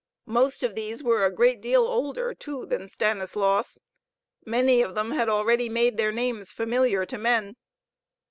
[0.25, 3.77] Most of these were a great deal older, too, than Stanislaus.
[4.43, 7.55] Many of them had already made their names familiar to men.